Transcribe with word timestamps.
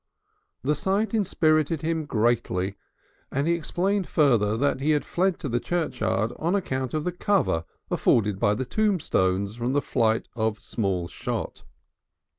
The 0.63 0.73
sight 0.73 1.13
inspirited 1.13 1.83
him 1.83 2.05
greatly, 2.05 2.73
and 3.31 3.45
he 3.47 3.53
explained 3.53 4.07
further 4.07 4.57
that 4.57 4.79
he 4.81 4.89
had 4.93 5.05
fled 5.05 5.37
to 5.41 5.47
the 5.47 5.59
churchyard 5.59 6.33
on 6.37 6.55
account 6.55 6.95
of 6.95 7.03
the 7.03 7.11
cover 7.11 7.65
afforded 7.91 8.39
by 8.39 8.55
tombstones 8.55 9.53
from 9.55 9.73
the 9.73 9.79
flight 9.83 10.27
of 10.35 10.59
small 10.59 11.07
shot. 11.07 11.61